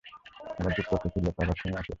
আবার 0.51 0.71
যুগচক্র 0.77 1.07
ফিরিয়াছে, 1.13 1.41
আবার 1.43 1.57
সময় 1.57 1.79
আসিয়াছে। 1.79 1.89